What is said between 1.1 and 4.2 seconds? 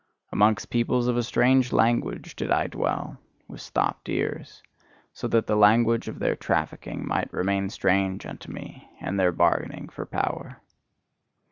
a strange language did I dwell, with stopped